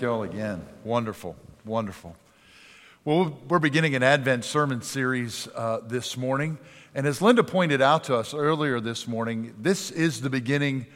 [0.00, 0.64] y'all again.
[0.84, 2.16] Wonderful, wonderful.
[3.04, 6.58] Well, we're beginning an Advent sermon series uh, this morning.
[6.94, 10.86] And as Linda pointed out to us earlier this morning, this is the beginning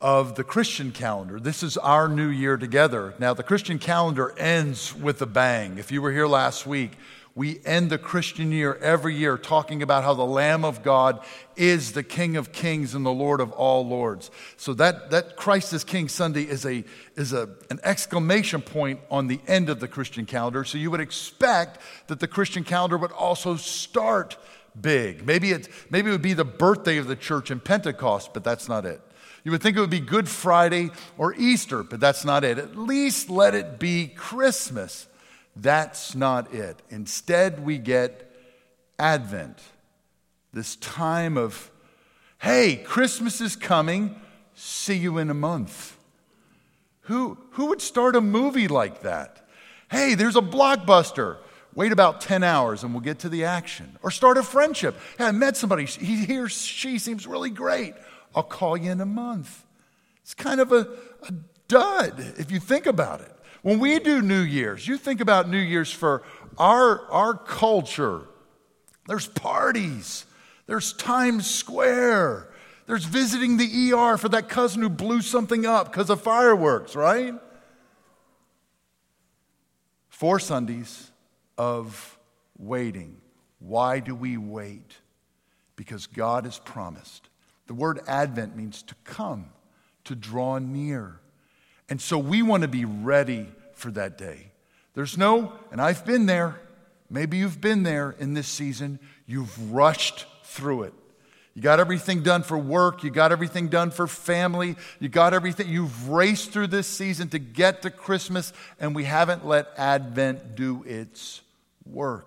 [0.00, 1.40] of the Christian calendar.
[1.40, 3.14] This is our new year together.
[3.18, 5.78] Now, the Christian calendar ends with a bang.
[5.78, 6.92] If you were here last week,
[7.36, 11.22] we end the Christian year every year talking about how the Lamb of God
[11.54, 14.30] is the King of Kings and the Lord of all Lords.
[14.56, 16.82] So that, that Christ is King Sunday is, a,
[17.14, 20.64] is a, an exclamation point on the end of the Christian calendar.
[20.64, 24.38] So you would expect that the Christian calendar would also start
[24.80, 25.26] big.
[25.26, 28.66] Maybe it, maybe it would be the birthday of the church in Pentecost, but that's
[28.66, 29.02] not it.
[29.44, 32.56] You would think it would be Good Friday or Easter, but that's not it.
[32.56, 35.06] At least let it be Christmas.
[35.56, 36.82] That's not it.
[36.90, 38.30] Instead, we get
[38.98, 39.58] Advent,
[40.52, 41.70] this time of,
[42.38, 44.20] hey, Christmas is coming,
[44.54, 45.96] see you in a month.
[47.02, 49.46] Who, who would start a movie like that?
[49.90, 51.38] Hey, there's a blockbuster.
[51.74, 53.98] Wait about 10 hours and we'll get to the action.
[54.02, 54.96] Or start a friendship.
[55.18, 55.84] Hey, I met somebody.
[55.84, 57.94] He, he or she seems really great.
[58.34, 59.64] I'll call you in a month.
[60.22, 60.88] It's kind of a,
[61.28, 61.32] a
[61.68, 63.35] dud if you think about it.
[63.66, 66.22] When we do New Year's, you think about New Year's for
[66.56, 68.20] our, our culture.
[69.08, 70.24] There's parties,
[70.68, 72.48] there's Times Square,
[72.86, 77.34] there's visiting the ER for that cousin who blew something up because of fireworks, right?
[80.10, 81.10] Four Sundays
[81.58, 82.20] of
[82.56, 83.16] waiting.
[83.58, 84.94] Why do we wait?
[85.74, 87.28] Because God has promised.
[87.66, 89.46] The word Advent means to come,
[90.04, 91.18] to draw near.
[91.88, 94.50] And so we want to be ready for that day.
[94.94, 96.60] There's no, and I've been there,
[97.10, 100.94] maybe you've been there in this season, you've rushed through it.
[101.54, 105.68] You got everything done for work, you got everything done for family, you got everything.
[105.68, 110.82] You've raced through this season to get to Christmas, and we haven't let Advent do
[110.84, 111.40] its
[111.90, 112.26] work.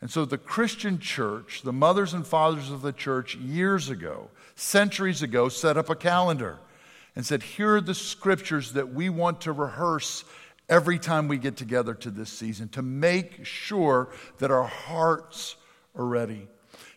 [0.00, 5.22] And so the Christian church, the mothers and fathers of the church years ago, centuries
[5.22, 6.58] ago, set up a calendar
[7.16, 10.24] and said, Here are the scriptures that we want to rehearse
[10.68, 15.56] every time we get together to this season to make sure that our hearts
[15.94, 16.48] are ready,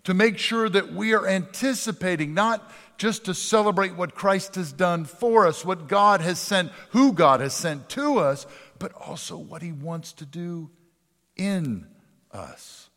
[0.03, 5.05] to make sure that we are anticipating not just to celebrate what Christ has done
[5.05, 8.45] for us, what God has sent, who God has sent to us,
[8.79, 10.69] but also what He wants to do
[11.35, 11.87] in
[12.31, 12.89] us.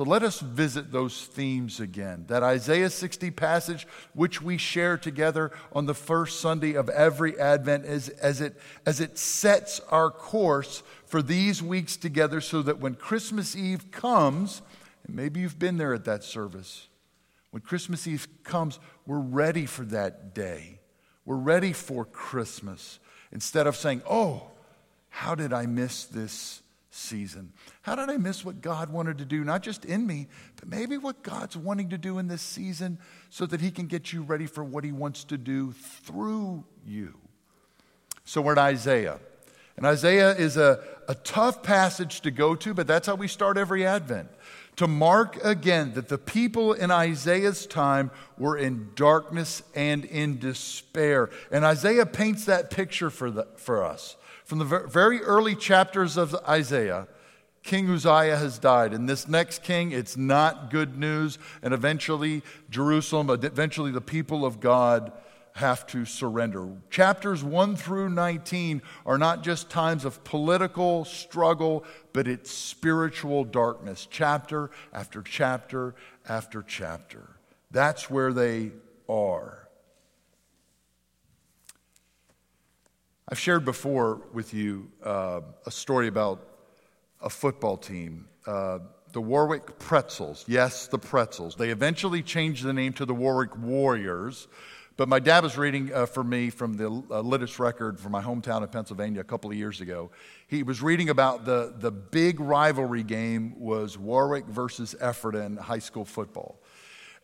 [0.00, 2.24] So let us visit those themes again.
[2.28, 7.84] That Isaiah 60 passage, which we share together on the first Sunday of every Advent,
[7.84, 12.94] is, as, it, as it sets our course for these weeks together, so that when
[12.94, 14.62] Christmas Eve comes,
[15.06, 16.88] and maybe you've been there at that service,
[17.50, 20.80] when Christmas Eve comes, we're ready for that day.
[21.26, 23.00] We're ready for Christmas.
[23.32, 24.50] Instead of saying, oh,
[25.10, 27.52] how did I miss this season?
[27.82, 30.98] How did I miss what God wanted to do, not just in me, but maybe
[30.98, 32.98] what God's wanting to do in this season
[33.30, 37.14] so that He can get you ready for what He wants to do through you?
[38.24, 39.18] So we're in Isaiah.
[39.76, 43.56] And Isaiah is a, a tough passage to go to, but that's how we start
[43.56, 44.28] every Advent.
[44.76, 51.30] To mark again that the people in Isaiah's time were in darkness and in despair.
[51.50, 54.16] And Isaiah paints that picture for, the, for us.
[54.50, 57.06] From the very early chapters of Isaiah,
[57.62, 58.92] King Uzziah has died.
[58.92, 61.38] And this next king, it's not good news.
[61.62, 65.12] And eventually, Jerusalem, eventually, the people of God
[65.54, 66.68] have to surrender.
[66.90, 74.08] Chapters 1 through 19 are not just times of political struggle, but it's spiritual darkness,
[74.10, 75.94] chapter after chapter
[76.28, 77.36] after chapter.
[77.70, 78.72] That's where they
[79.08, 79.68] are.
[83.32, 86.48] I've shared before with you uh, a story about
[87.20, 88.80] a football team, uh,
[89.12, 90.44] the Warwick Pretzels.
[90.48, 91.54] Yes, the Pretzels.
[91.54, 94.48] They eventually changed the name to the Warwick Warriors.
[94.96, 98.64] But my dad was reading uh, for me from the uh, record from my hometown
[98.64, 100.10] of Pennsylvania a couple of years ago.
[100.48, 106.04] He was reading about the, the big rivalry game was Warwick versus Ephrata high school
[106.04, 106.60] football.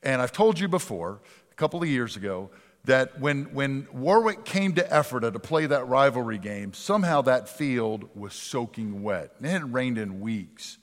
[0.04, 1.20] And I've told you before,
[1.50, 2.50] a couple of years ago,
[2.86, 8.08] that when, when Warwick came to Ephrata to play that rivalry game, somehow that field
[8.14, 9.32] was soaking wet.
[9.42, 10.78] It hadn't rained in weeks,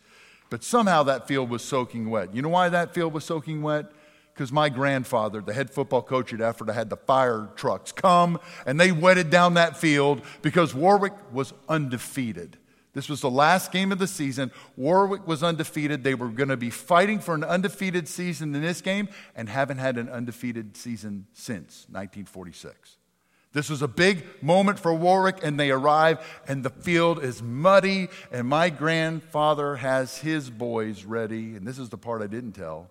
[0.49, 2.35] but somehow that field was soaking wet.
[2.35, 3.85] You know why that field was soaking wet?
[4.33, 8.79] Because my grandfather, the head football coach at Ephrata, had the fire trucks come and
[8.79, 12.57] they wetted down that field because Warwick was undefeated.
[12.93, 14.51] This was the last game of the season.
[14.77, 16.03] Warwick was undefeated.
[16.03, 19.79] They were going to be fighting for an undefeated season in this game and haven't
[19.79, 22.97] had an undefeated season since 1946.
[23.51, 28.09] This was a big moment for Warwick, and they arrive, and the field is muddy,
[28.31, 32.89] and my grandfather has his boys ready, and this is the part I didn't tell,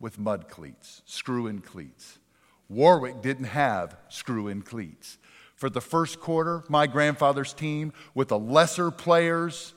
[0.00, 2.18] with mud cleats, screw in cleats.
[2.68, 5.16] Warwick didn't have screw in cleats.
[5.54, 9.74] For the first quarter, my grandfather's team, with the lesser players,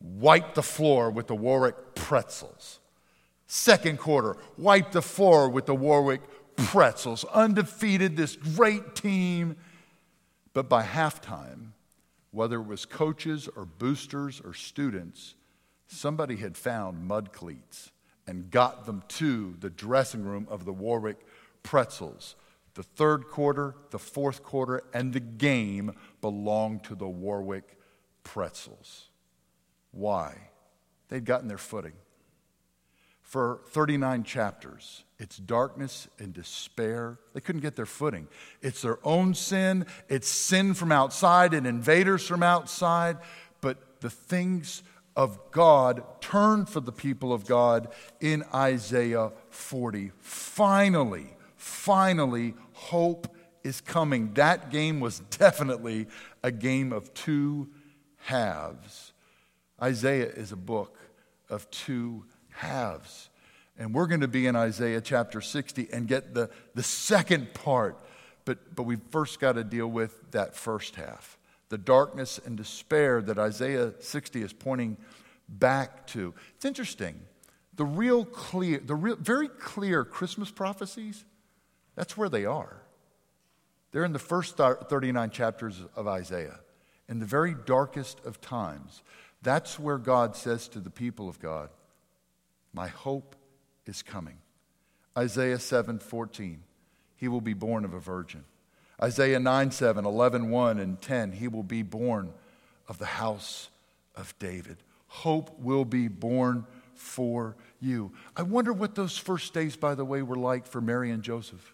[0.00, 2.80] wiped the floor with the Warwick pretzels.
[3.46, 6.22] Second quarter, wiped the floor with the Warwick
[6.56, 9.56] pretzels, undefeated, this great team.
[10.54, 11.72] But by halftime,
[12.30, 15.34] whether it was coaches or boosters or students,
[15.86, 17.90] somebody had found mud cleats
[18.26, 21.18] and got them to the dressing room of the Warwick
[21.62, 22.36] pretzels.
[22.74, 27.78] The third quarter, the fourth quarter, and the game belonged to the Warwick
[28.24, 29.08] pretzels.
[29.90, 30.34] Why?
[31.08, 31.92] They'd gotten their footing.
[33.20, 37.18] For 39 chapters, it's darkness and despair.
[37.32, 38.28] They couldn't get their footing.
[38.60, 43.18] It's their own sin, it's sin from outside and invaders from outside.
[43.60, 44.82] But the things
[45.16, 47.88] of God turn for the people of God
[48.20, 50.12] in Isaiah 40.
[50.18, 52.54] Finally, finally,
[52.90, 53.28] hope
[53.62, 54.34] is coming.
[54.34, 56.08] That game was definitely
[56.42, 57.68] a game of two
[58.16, 59.12] halves.
[59.80, 60.98] Isaiah is a book
[61.48, 63.28] of two halves.
[63.78, 67.98] And we're going to be in Isaiah chapter 60 and get the, the second part.
[68.44, 71.38] But, but we've first got to deal with that first half
[71.68, 74.98] the darkness and despair that Isaiah 60 is pointing
[75.48, 76.34] back to.
[76.54, 77.18] It's interesting.
[77.76, 81.24] The real clear, the real, very clear Christmas prophecies,
[81.94, 82.82] that's where they are.
[83.90, 86.60] They're in the first 39 chapters of Isaiah,
[87.08, 89.02] in the very darkest of times.
[89.42, 91.68] That's where God says to the people of God,
[92.72, 93.36] My hope
[93.84, 94.38] is coming.
[95.16, 96.62] Isaiah 7 14,
[97.16, 98.44] he will be born of a virgin.
[99.02, 102.32] Isaiah 9 7, 11 1, and 10, he will be born
[102.88, 103.68] of the house
[104.14, 104.78] of David.
[105.08, 108.12] Hope will be born for you.
[108.36, 111.71] I wonder what those first days, by the way, were like for Mary and Joseph.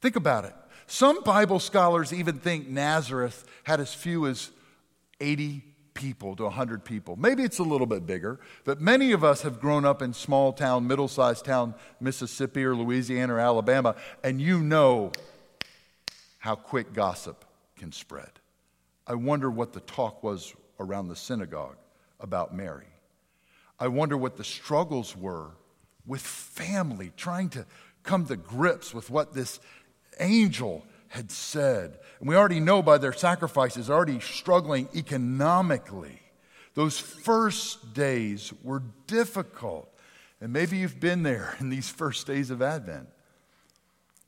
[0.00, 0.54] Think about it.
[0.86, 4.50] Some Bible scholars even think Nazareth had as few as
[5.20, 5.62] 80
[5.94, 7.16] people to 100 people.
[7.16, 10.52] Maybe it's a little bit bigger, but many of us have grown up in small
[10.52, 15.12] town, middle sized town, Mississippi or Louisiana or Alabama, and you know
[16.38, 17.44] how quick gossip
[17.76, 18.30] can spread.
[19.06, 21.76] I wonder what the talk was around the synagogue
[22.20, 22.86] about Mary.
[23.80, 25.50] I wonder what the struggles were
[26.06, 27.66] with family, trying to
[28.02, 29.60] come to grips with what this
[30.20, 31.98] angel had said.
[32.20, 36.20] And we already know by their sacrifices, already struggling economically.
[36.74, 39.92] Those first days were difficult.
[40.40, 43.08] And maybe you've been there in these first days of Advent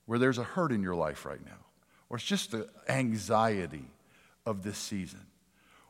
[0.06, 1.64] where there's a hurt in your life right now,
[2.08, 3.84] or it's just the anxiety
[4.44, 5.24] of this season.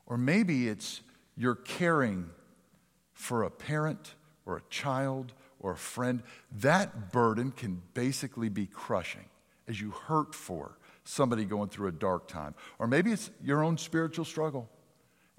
[0.05, 1.00] Or maybe it's
[1.38, 2.29] you're caring
[3.14, 4.14] for a parent
[4.44, 6.23] or a child or a friend.
[6.53, 9.30] That burden can basically be crushing
[9.70, 12.55] as you hurt for somebody going through a dark time.
[12.78, 14.69] Or maybe it's your own spiritual struggle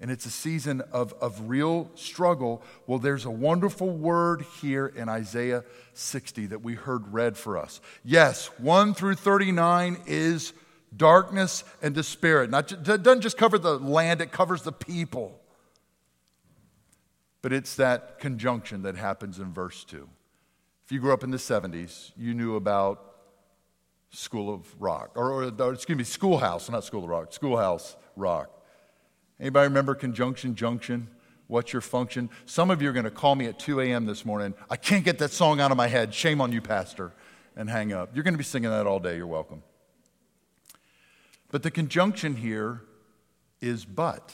[0.00, 2.60] and it's a season of, of real struggle.
[2.88, 5.62] Well, there's a wonderful word here in Isaiah
[5.94, 7.80] 60 that we heard read for us.
[8.04, 10.54] Yes, 1 through 39 is
[10.96, 12.42] darkness and despair.
[12.42, 15.38] It doesn't just cover the land, it covers the people.
[17.42, 20.08] But it's that conjunction that happens in verse 2.
[20.84, 23.11] If you grew up in the 70s, you knew about
[24.12, 28.50] School of Rock, or, or, excuse me, Schoolhouse, not School of Rock, Schoolhouse Rock.
[29.40, 31.08] Anybody remember Conjunction Junction?
[31.46, 32.30] What's your function?
[32.46, 34.06] Some of you are going to call me at 2 a.m.
[34.06, 34.54] this morning.
[34.70, 36.14] I can't get that song out of my head.
[36.14, 37.12] Shame on you, Pastor.
[37.56, 38.10] And hang up.
[38.14, 39.16] You're going to be singing that all day.
[39.16, 39.62] You're welcome.
[41.50, 42.82] But the conjunction here
[43.60, 44.32] is but.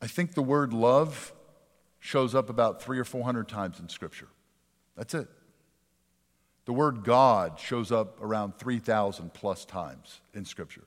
[0.00, 1.32] I think the word love
[1.98, 4.28] shows up about three or four hundred times in Scripture.
[4.96, 5.28] That's it.
[6.64, 10.84] The word God shows up around 3,000 plus times in Scripture.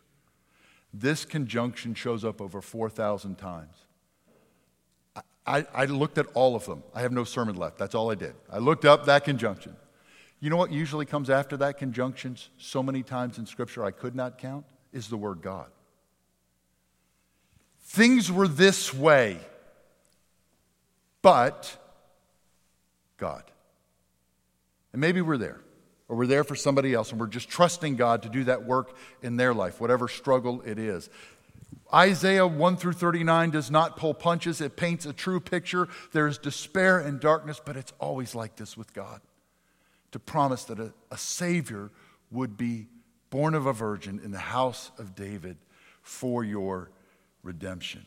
[0.93, 3.75] This conjunction shows up over 4,000 times.
[5.45, 6.83] I, I, looked at all of them.
[6.93, 7.77] I have no sermon left.
[7.77, 8.33] That's all I did.
[8.51, 9.75] I looked up that conjunction.
[10.39, 14.15] You know what usually comes after that conjunction so many times in Scripture I could
[14.15, 14.65] not count?
[14.91, 15.67] Is the word God.
[17.81, 19.37] Things were this way,
[21.21, 21.77] but
[23.17, 23.43] God.
[24.91, 25.59] And maybe we're there
[26.09, 28.95] or we're there for somebody else and we're just trusting God to do that work
[29.21, 31.09] in their life, whatever struggle it is.
[31.93, 34.59] Isaiah 1 through 39 does not pull punches.
[34.59, 35.87] It paints a true picture.
[36.11, 39.21] There's despair and darkness, but it's always like this with God
[40.11, 41.91] to promise that a, a Savior
[42.31, 42.87] would be
[43.29, 45.57] born of a virgin in the house of David
[46.01, 46.89] for your
[47.43, 48.05] redemption.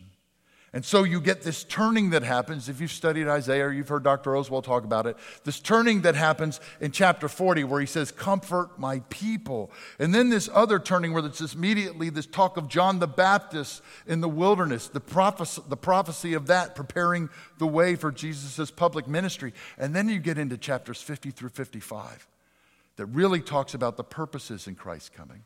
[0.73, 2.69] And so you get this turning that happens.
[2.69, 4.37] If you've studied Isaiah or you've heard Dr.
[4.37, 8.79] Oswald talk about it, this turning that happens in chapter 40 where he says, Comfort
[8.79, 9.73] my people.
[9.99, 14.21] And then this other turning where it's immediately this talk of John the Baptist in
[14.21, 19.53] the wilderness, the prophecy, the prophecy of that preparing the way for Jesus' public ministry.
[19.77, 22.29] And then you get into chapters 50 through 55
[22.95, 25.43] that really talks about the purposes in Christ's coming.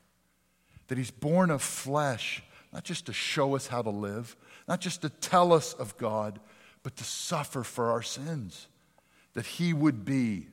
[0.88, 2.42] That he's born of flesh,
[2.74, 6.40] not just to show us how to live not just to tell us of God,
[6.82, 8.68] but to suffer for our sins.
[9.34, 10.48] That he would be,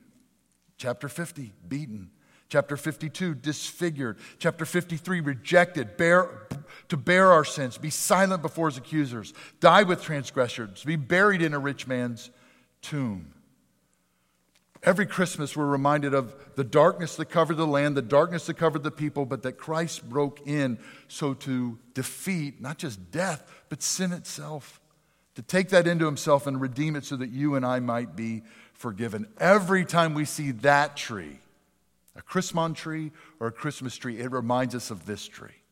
[0.76, 2.10] chapter 50, beaten.
[2.48, 4.18] Chapter 52, disfigured.
[4.38, 6.48] Chapter 53, rejected, bear,
[6.88, 11.54] to bear our sins, be silent before his accusers, die with transgressors, be buried in
[11.54, 12.30] a rich man's
[12.82, 13.31] tomb.
[14.84, 18.82] Every Christmas, we're reminded of the darkness that covered the land, the darkness that covered
[18.82, 24.12] the people, but that Christ broke in so to defeat not just death, but sin
[24.12, 24.80] itself.
[25.36, 28.42] To take that into himself and redeem it so that you and I might be
[28.74, 29.28] forgiven.
[29.38, 31.38] Every time we see that tree,
[32.16, 35.62] a Christmas tree or a Christmas tree, it reminds us of this tree.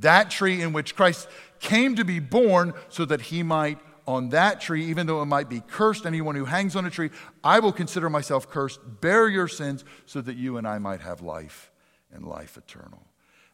[0.00, 1.28] That tree in which Christ
[1.60, 5.50] came to be born so that he might on that tree, even though it might
[5.50, 7.10] be cursed, anyone who hangs on a tree,
[7.44, 8.80] I will consider myself cursed.
[9.02, 11.70] Bear your sins so that you and I might have life
[12.10, 13.02] and life eternal.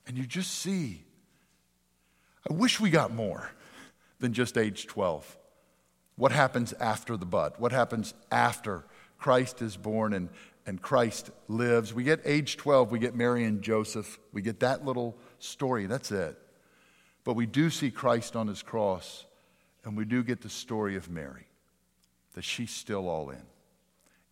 [0.06, 1.02] And you just see,
[2.48, 3.50] I wish we got more
[4.20, 5.36] than just age 12.
[6.14, 7.54] What happens after the bud?
[7.58, 8.84] What happens after
[9.18, 10.28] Christ is born and,
[10.66, 11.92] and Christ lives?
[11.92, 16.12] We get age 12, we get Mary and Joseph, we get that little story, that's
[16.12, 16.38] it.
[17.24, 19.24] But we do see Christ on his cross
[19.84, 21.46] and we do get the story of Mary,
[22.34, 23.42] that she's still all in.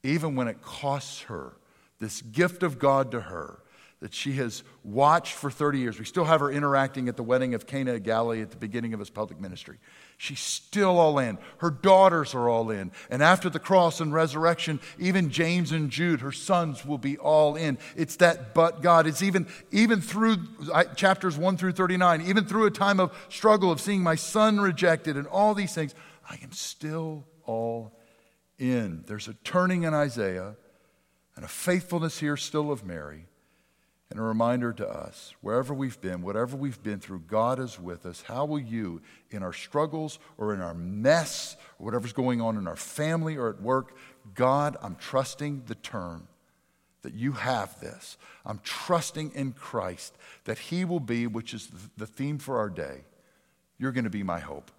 [0.03, 1.57] Even when it costs her,
[2.01, 3.63] this gift of God to her,
[4.03, 5.97] that she has watched for 30 years.
[5.97, 8.95] We still have her interacting at the wedding of Cana of Galilee at the beginning
[8.95, 9.79] of his public ministry.
[10.19, 11.39] She's still all in.
[11.59, 12.91] Her daughters are all in.
[13.11, 17.55] And after the cross and resurrection, even James and Jude, her sons, will be all
[17.55, 17.79] in.
[17.95, 19.07] It's that but God.
[19.07, 20.39] It's even, even through
[20.97, 25.17] chapters 1 through 39, even through a time of struggle of seeing my son rejected
[25.17, 25.95] and all these things,
[26.29, 27.97] I am still all
[28.59, 29.05] in.
[29.07, 30.57] There's a turning in Isaiah
[31.37, 33.27] and a faithfulness here still of Mary
[34.13, 38.05] and a reminder to us wherever we've been, whatever we've been through, God is with
[38.05, 38.21] us.
[38.21, 39.01] How will you,
[39.31, 43.49] in our struggles or in our mess or whatever's going on in our family or
[43.49, 43.97] at work,
[44.35, 46.29] God, I'm trusting the turn
[47.01, 48.19] that you have this.
[48.45, 50.15] I'm trusting in Christ
[50.45, 53.05] that He will be, which is the theme for our day.
[53.79, 54.71] You're going to be my hope.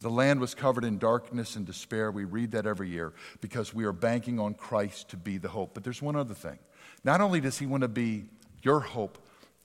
[0.00, 2.10] The land was covered in darkness and despair.
[2.10, 5.72] We read that every year because we are banking on Christ to be the hope.
[5.72, 6.58] But there's one other thing.
[7.02, 8.26] Not only does He want to be
[8.62, 9.18] your hope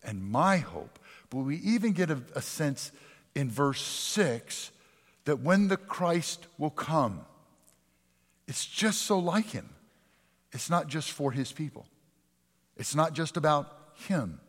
[0.03, 0.99] and my hope.
[1.29, 2.91] But we even get a, a sense
[3.35, 4.71] in verse 6
[5.25, 7.25] that when the Christ will come,
[8.47, 9.69] it's just so like him.
[10.51, 11.85] It's not just for his people,
[12.77, 13.71] it's not just about
[14.07, 14.39] him,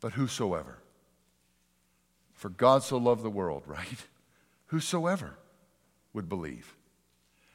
[0.00, 0.78] but whosoever.
[2.34, 4.06] For God so loved the world, right?
[4.66, 5.38] Whosoever
[6.12, 6.75] would believe.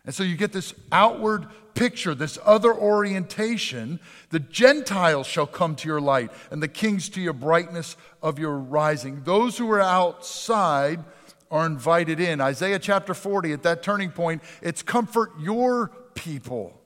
[0.05, 3.99] And so you get this outward picture, this other orientation.
[4.29, 8.57] The Gentiles shall come to your light, and the kings to your brightness of your
[8.57, 9.23] rising.
[9.23, 11.03] Those who are outside
[11.51, 12.41] are invited in.
[12.41, 16.81] Isaiah chapter 40, at that turning point, it's comfort your people.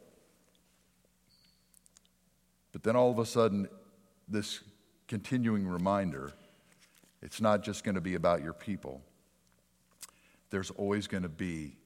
[2.72, 3.70] But then all of a sudden,
[4.28, 4.60] this
[5.08, 6.34] continuing reminder
[7.22, 9.02] it's not just going to be about your people,
[10.50, 11.78] there's always going to be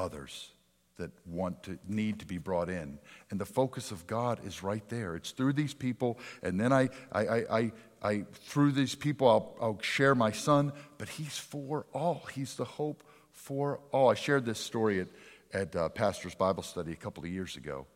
[0.00, 0.50] others
[0.96, 2.98] that want to need to be brought in.
[3.30, 5.16] And the focus of God is right there.
[5.16, 9.56] It's through these people, and then I, I, I, I, I through these people, I'll,
[9.60, 12.26] I'll share my son, but he's for all.
[12.34, 13.02] He's the hope
[13.32, 14.10] for all.
[14.10, 15.08] I shared this story at,
[15.52, 17.86] at uh, Pastor's Bible Study a couple of years ago.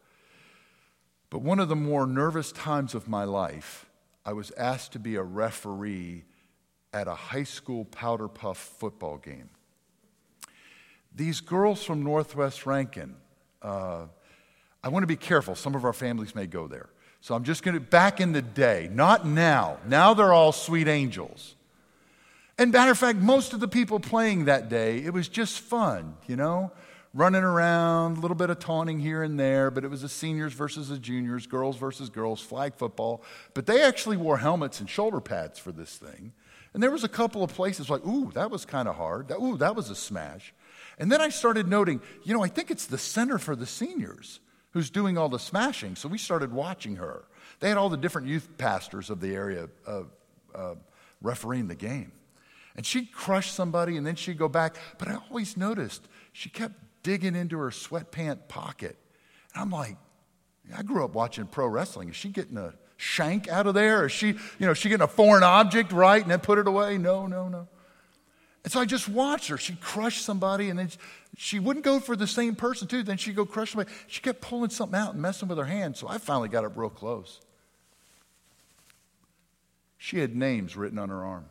[1.30, 3.86] But one of the more nervous times of my life,
[4.24, 6.24] I was asked to be a referee
[6.92, 9.50] at a high school powder puff football game.
[11.14, 13.14] These girls from Northwest Rankin,
[13.62, 14.06] uh,
[14.82, 15.54] I want to be careful.
[15.54, 16.88] Some of our families may go there.
[17.20, 19.78] So I'm just going to, back in the day, not now.
[19.86, 21.54] Now they're all sweet angels.
[22.58, 26.16] And matter of fact, most of the people playing that day, it was just fun,
[26.26, 26.70] you know?
[27.14, 30.52] Running around, a little bit of taunting here and there, but it was the seniors
[30.52, 33.22] versus the juniors, girls versus girls, flag football.
[33.54, 36.32] But they actually wore helmets and shoulder pads for this thing.
[36.74, 39.30] And there was a couple of places like, ooh, that was kind of hard.
[39.30, 40.52] Ooh, that was a smash.
[40.98, 44.40] And then I started noting, you know, I think it's the center for the seniors
[44.70, 45.96] who's doing all the smashing.
[45.96, 47.24] So we started watching her.
[47.60, 50.02] They had all the different youth pastors of the area uh,
[50.54, 50.74] uh,
[51.22, 52.12] refereeing the game.
[52.76, 54.76] And she'd crush somebody and then she'd go back.
[54.98, 58.96] But I always noticed she kept digging into her sweatpant pocket.
[59.54, 59.96] And I'm like,
[60.76, 62.08] I grew up watching pro wrestling.
[62.08, 64.06] Is she getting a shank out of there?
[64.06, 66.98] Is she, you know, she getting a foreign object, right, and then put it away?
[66.98, 67.68] No, no, no.
[68.64, 69.58] And so I just watched her.
[69.58, 70.88] She'd crush somebody, and then
[71.36, 73.02] she wouldn't go for the same person, too.
[73.02, 73.92] Then she'd go crush somebody.
[74.06, 75.96] She kept pulling something out and messing with her hand.
[75.96, 77.40] So I finally got up real close.
[79.98, 81.44] She had names written on her arm.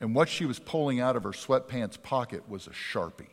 [0.00, 3.28] And what she was pulling out of her sweatpants pocket was a Sharpie.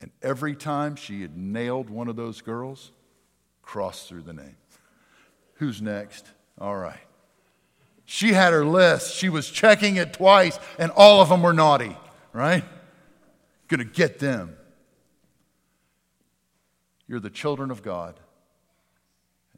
[0.00, 2.90] And every time she had nailed one of those girls,
[3.62, 4.56] crossed through the name.
[5.54, 6.26] Who's next?
[6.58, 6.98] All right.
[8.12, 9.16] She had her list.
[9.16, 11.96] She was checking it twice, and all of them were naughty,
[12.34, 12.62] right?
[13.68, 14.54] Gonna get them.
[17.08, 18.20] You're the children of God,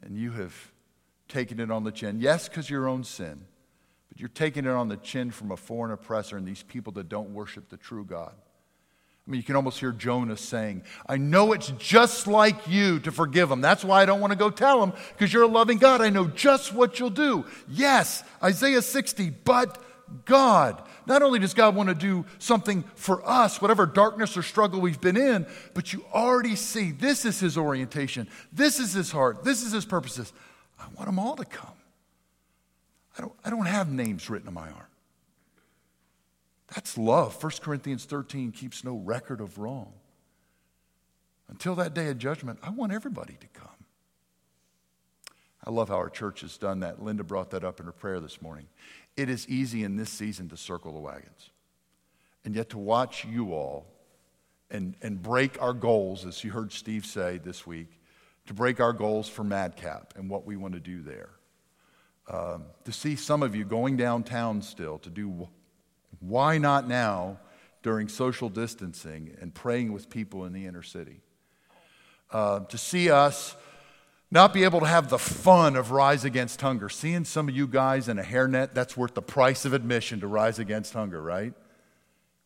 [0.01, 0.71] and you have
[1.27, 2.21] taken it on the chin.
[2.21, 3.45] Yes, because your own sin,
[4.07, 7.09] but you're taking it on the chin from a foreign oppressor and these people that
[7.09, 8.35] don't worship the true God.
[9.27, 13.11] I mean, you can almost hear Jonah saying, I know it's just like you to
[13.11, 13.59] forgive them.
[13.59, 15.99] That's why I don't want to go tell them, because you're a loving God.
[15.99, 17.43] I know just what you'll do.
[17.67, 19.81] Yes, Isaiah 60, but
[20.25, 20.83] God.
[21.07, 25.01] Not only does God want to do something for us, whatever darkness or struggle we've
[25.01, 29.63] been in, but you already see this is His orientation, this is His heart, this
[29.63, 30.33] is His purposes.
[30.79, 31.73] I want them all to come.
[33.17, 34.85] I don't, I don't have names written on my arm.
[36.73, 37.41] That's love.
[37.41, 39.93] 1 Corinthians 13 keeps no record of wrong.
[41.47, 43.69] Until that day of judgment, I want everybody to come.
[45.63, 47.01] I love how our church has done that.
[47.01, 48.67] Linda brought that up in her prayer this morning.
[49.17, 51.49] It is easy in this season to circle the wagons.
[52.43, 53.87] And yet to watch you all
[54.69, 57.99] and, and break our goals, as you heard Steve say this week,
[58.47, 61.29] to break our goals for Madcap and what we want to do there.
[62.27, 65.47] Um, to see some of you going downtown still to do
[66.19, 67.39] why not now
[67.83, 71.21] during social distancing and praying with people in the inner city?
[72.31, 73.55] Uh, to see us
[74.31, 76.89] not be able to have the fun of Rise Against Hunger.
[76.89, 80.27] Seeing some of you guys in a hairnet, that's worth the price of admission to
[80.27, 81.53] Rise Against Hunger, right?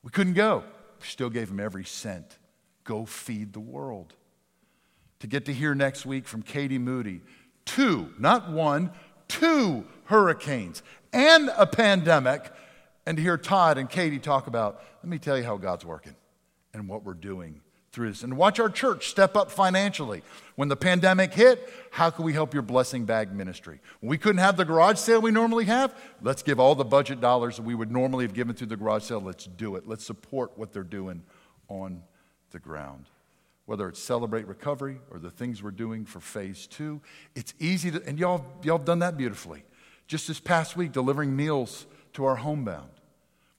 [0.03, 0.63] We couldn't go.
[0.99, 2.37] We still gave them every cent.
[2.83, 4.13] Go feed the world.
[5.19, 7.21] To get to hear next week from Katie Moody,
[7.65, 8.91] two, not one,
[9.27, 12.51] two hurricanes and a pandemic
[13.09, 16.15] and to hear Todd and Katie talk about, let me tell you how God's working
[16.75, 17.59] and what we're doing
[17.91, 18.21] through this.
[18.21, 20.21] And watch our church step up financially.
[20.55, 23.79] When the pandemic hit, how can we help your blessing bag ministry?
[23.99, 27.19] When we couldn't have the garage sale we normally have, let's give all the budget
[27.19, 29.21] dollars that we would normally have given through the garage sale.
[29.21, 29.87] Let's do it.
[29.87, 31.23] Let's support what they're doing
[31.67, 32.03] on
[32.51, 33.05] the ground.
[33.65, 37.01] Whether it's celebrate recovery or the things we're doing for phase two,
[37.33, 39.63] it's easy to, and y'all, y'all have done that beautifully.
[40.05, 42.89] Just this past week, delivering meals to our homebound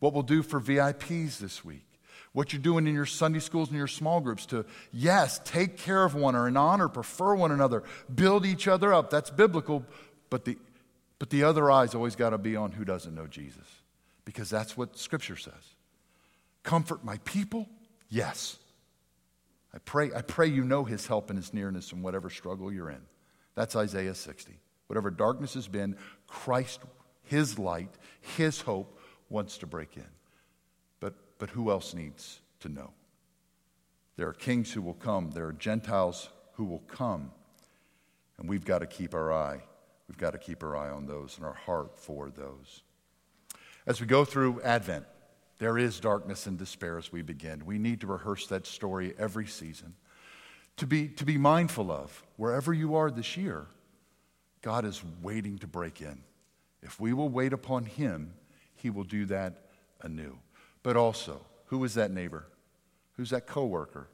[0.01, 1.87] what we'll do for VIPs this week,
[2.33, 6.05] what you're doing in your Sunday schools and your small groups to, yes, take care
[6.05, 9.11] of one or in honor, prefer one another, build each other up.
[9.11, 9.85] That's biblical,
[10.31, 10.59] but the,
[11.19, 13.67] but the other eye's always got to be on who doesn't know Jesus,
[14.25, 15.75] because that's what Scripture says.
[16.63, 17.69] Comfort my people?
[18.09, 18.57] Yes.
[19.73, 22.91] I pray, I pray you know his help and his nearness in whatever struggle you're
[22.91, 23.03] in.
[23.55, 24.59] That's Isaiah 60.
[24.87, 26.81] Whatever darkness has been, Christ,
[27.23, 27.91] his light,
[28.37, 28.99] his hope
[29.31, 30.11] wants to break in.
[31.01, 32.91] But, but who else needs to know?
[34.17, 37.31] There are kings who will come, there are Gentiles who will come,
[38.37, 39.63] and we've got to keep our eye.
[40.09, 42.83] We've got to keep our eye on those and our heart for those.
[43.87, 45.07] As we go through Advent,
[45.59, 47.65] there is darkness and despair as we begin.
[47.65, 49.95] We need to rehearse that story every season.
[50.79, 53.67] To be, to be mindful of, wherever you are this year,
[54.63, 56.23] God is waiting to break in.
[56.83, 58.33] If we will wait upon Him,
[58.81, 59.65] he will do that
[60.03, 60.39] anew.
[60.83, 62.47] But also, who is that neighbor?
[63.17, 64.09] Who's that coworker?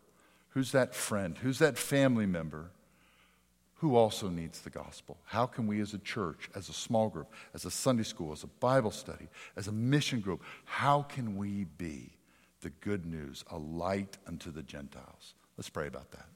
[0.50, 1.38] Who's that friend?
[1.38, 2.70] Who's that family member
[3.76, 5.18] who also needs the gospel?
[5.24, 8.42] How can we as a church, as a small group, as a Sunday school, as
[8.42, 12.14] a Bible study, as a mission group, how can we be
[12.62, 15.34] the good news, a light unto the Gentiles?
[15.56, 16.26] Let's pray about that.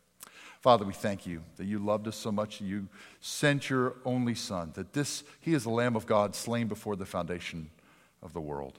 [0.60, 2.88] Father, we thank you that you loved us so much that you
[3.20, 7.06] sent your only Son, that this, He is the Lamb of God slain before the
[7.06, 7.70] foundation
[8.22, 8.78] of the world.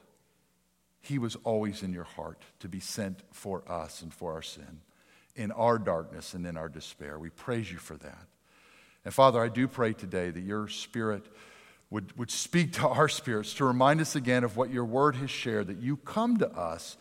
[1.02, 4.82] He was always in your heart to be sent for us and for our sin,
[5.36, 7.18] in our darkness and in our despair.
[7.18, 8.28] We praise you for that.
[9.04, 11.26] And Father, I do pray today that your Spirit
[11.90, 15.32] would, would speak to our spirits to remind us again of what your word has
[15.32, 16.98] shared, that you come to us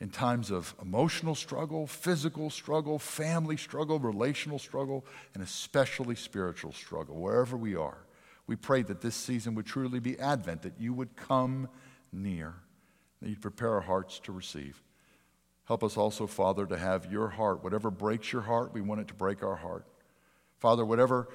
[0.00, 7.16] in times of emotional struggle, physical struggle, family struggle, relational struggle, and especially spiritual struggle,
[7.16, 7.98] wherever we are.
[8.46, 11.68] We pray that this season would truly be Advent, that you would come
[12.12, 12.54] near,
[13.20, 14.82] that you'd prepare our hearts to receive.
[15.64, 17.64] Help us also, Father, to have your heart.
[17.64, 19.84] Whatever breaks your heart, we want it to break our heart.
[20.58, 21.28] Father, whatever,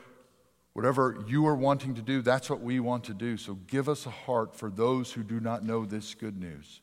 [0.74, 3.36] whatever you are wanting to do, that's what we want to do.
[3.36, 6.80] So give us a heart for those who do not know this good news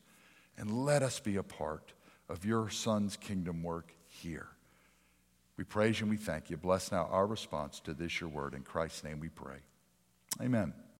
[0.57, 1.93] and let us be a part
[2.27, 4.49] of your Son's kingdom work here.
[5.57, 6.57] We praise you and we thank you.
[6.57, 8.53] Bless now our response to this, your word.
[8.53, 9.57] In Christ's name we pray.
[10.41, 10.73] Amen.